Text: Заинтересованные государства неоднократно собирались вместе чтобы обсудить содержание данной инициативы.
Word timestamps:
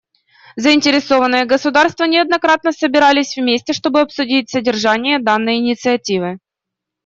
Заинтересованные 0.55 1.45
государства 1.45 2.05
неоднократно 2.05 2.71
собирались 2.71 3.37
вместе 3.37 3.73
чтобы 3.73 4.01
обсудить 4.01 4.49
содержание 4.49 5.19
данной 5.19 5.57
инициативы. 5.57 6.39